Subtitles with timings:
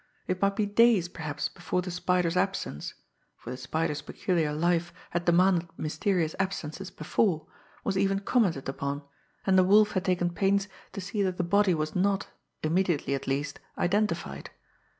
[0.25, 2.95] It might be days perhaps before the Spider's absence
[3.37, 7.45] for the Spider's peculiar life had demanded mysterious absences before
[7.83, 9.03] was even commented upon,
[9.45, 12.29] and the Wolf had taken pains to see that the body was not,
[12.63, 14.49] immediately at least, identified.